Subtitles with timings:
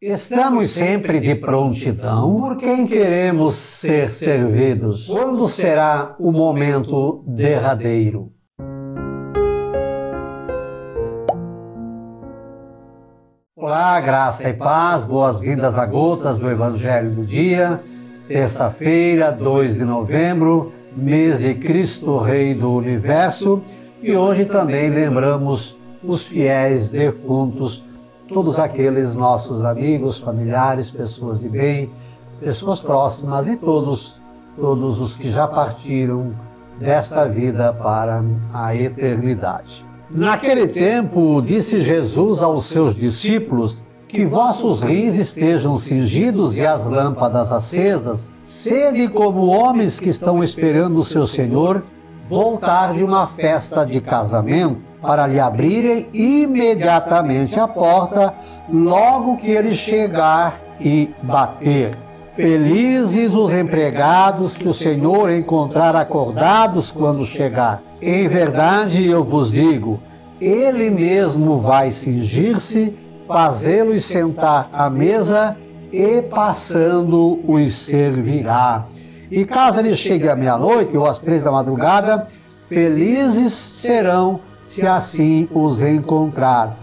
[0.00, 5.08] Estamos sempre de prontidão por quem queremos ser servidos.
[5.08, 8.32] Quando será o momento derradeiro?
[13.56, 17.80] Olá, graça e paz, boas-vindas a gotas do Evangelho do Dia,
[18.28, 23.60] terça-feira, 2 de novembro, mês de Cristo Rei do Universo,
[24.00, 27.87] e hoje também lembramos os fiéis defuntos
[28.28, 31.90] todos aqueles nossos amigos, familiares, pessoas de bem,
[32.38, 34.20] pessoas próximas e todos,
[34.54, 36.32] todos os que já partiram
[36.78, 38.22] desta vida para
[38.52, 39.84] a eternidade.
[40.10, 47.50] Naquele tempo, disse Jesus aos seus discípulos: Que vossos rins estejam cingidos e as lâmpadas
[47.50, 51.82] acesas, sede como homens que estão esperando o seu Senhor
[52.28, 58.34] voltar de uma festa de casamento para lhe abrirem imediatamente a porta,
[58.68, 61.96] logo que ele chegar e bater.
[62.34, 67.82] Felizes os empregados que o Senhor encontrar acordados quando chegar.
[68.00, 70.00] Em verdade eu vos digo,
[70.40, 72.94] ele mesmo vai cingir-se,
[73.26, 75.56] fazê-los sentar à mesa
[75.92, 78.86] e passando os servirá.
[79.30, 82.26] E caso ele chegue à meia-noite ou às três da madrugada,
[82.68, 86.76] felizes serão se assim os encontrar.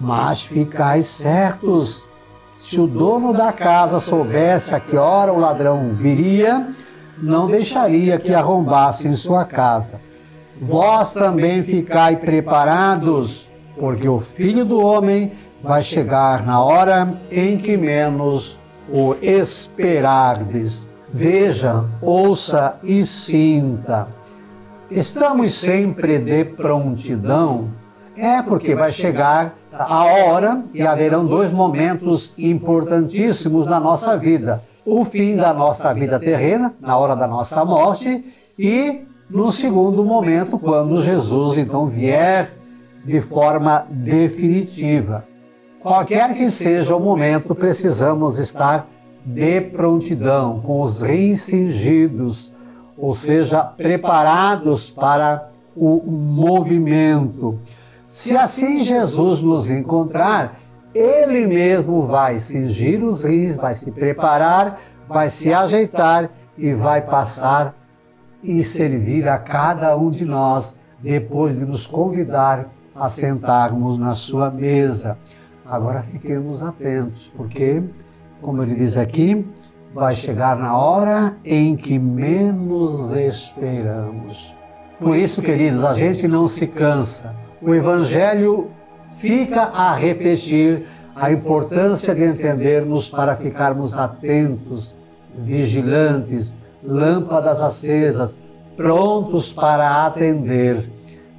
[0.00, 2.08] Mas ficais certos,
[2.56, 6.68] se o dono da casa soubesse a que hora o ladrão viria,
[7.18, 10.00] não deixaria que arrombassem sua casa.
[10.58, 17.76] Vós também ficai preparados, porque o filho do homem vai chegar na hora em que
[17.76, 20.88] menos o esperardes.
[21.10, 24.15] Veja, ouça e sinta.
[24.90, 27.70] Estamos sempre de prontidão?
[28.16, 35.04] É porque vai chegar a hora e haverão dois momentos importantíssimos na nossa vida: o
[35.04, 38.24] fim da nossa vida terrena, na hora da nossa morte,
[38.56, 42.52] e no segundo momento, quando Jesus então vier
[43.04, 45.24] de forma definitiva.
[45.80, 48.88] Qualquer que seja o momento, precisamos estar
[49.24, 52.55] de prontidão, com os rins cingidos,
[52.98, 57.58] ou seja, preparados para o movimento.
[58.06, 60.58] Se assim Jesus nos encontrar,
[60.94, 67.74] ele mesmo vai cingir os rins, vai se preparar, vai se ajeitar e vai passar
[68.42, 74.50] e servir a cada um de nós depois de nos convidar a sentarmos na sua
[74.50, 75.18] mesa.
[75.64, 77.82] Agora fiquemos atentos, porque,
[78.40, 79.46] como ele diz aqui,
[79.96, 84.54] vai chegar na hora em que menos esperamos.
[85.00, 87.34] Por isso, queridos, a gente não se cansa.
[87.62, 88.68] O Evangelho
[89.16, 94.94] fica a repetir a importância de entendermos para ficarmos atentos,
[95.34, 98.38] vigilantes, lâmpadas acesas,
[98.76, 100.90] prontos para atender.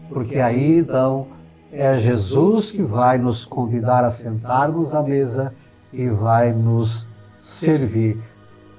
[0.10, 1.28] Porque aí então
[1.72, 5.54] é Jesus que vai nos convidar a sentarmos à mesa
[5.94, 7.08] e vai nos
[7.38, 8.20] servir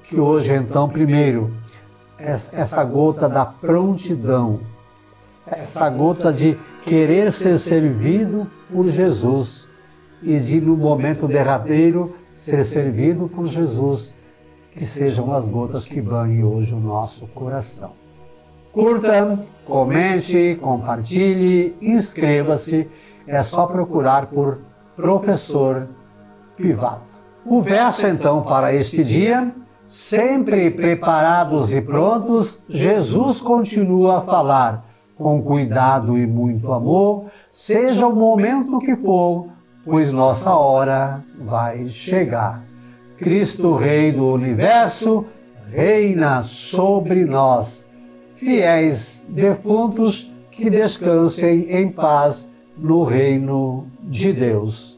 [0.08, 1.54] que hoje, então, primeiro,
[2.19, 4.60] essa gota da prontidão,
[5.46, 9.69] essa gota de querer ser servido por Jesus
[10.22, 14.14] e de, no momento derradeiro, ser servido por Jesus,
[14.72, 17.92] que sejam as gotas que banhem hoje o nosso coração.
[18.72, 22.88] Curta, comente, compartilhe, inscreva-se.
[23.26, 24.58] É só procurar por
[24.96, 25.86] Professor
[26.56, 27.19] Pivato.
[27.44, 29.52] O verso, então, para este dia
[29.88, 34.84] Sempre preparados e prontos, Jesus continua a falar,
[35.16, 39.47] com cuidado e muito amor, seja o momento que for,
[39.87, 42.62] pois nossa hora vai chegar.
[43.16, 45.25] Cristo, Rei do universo,
[45.72, 47.88] reina sobre nós.
[48.34, 54.97] Fiéis defuntos, que descansem em paz no reino de Deus.